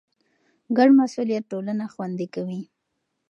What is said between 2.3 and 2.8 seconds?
کوي.